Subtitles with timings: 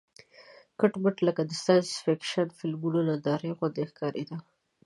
[0.79, 4.37] کټ مټ لکه د ساینس فېکشن فلمونو نندارې غوندې ښکارېده.